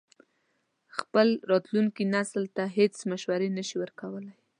خپل 0.97 1.27
راتلونکي 1.51 2.03
نسل 2.15 2.43
ته 2.55 2.63
هېڅ 2.77 2.93
مشورې 3.11 3.49
نه 3.57 3.63
شي 3.67 3.75
ورکولای. 3.79 4.35